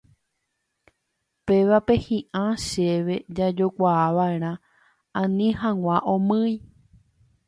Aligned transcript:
Pévape 1.45 1.93
hi'ã 2.05 2.45
chéve 2.67 3.15
jajokuava'erã 3.35 4.53
ani 5.21 5.47
hag̃ua 5.61 5.97
omýi. 6.13 6.55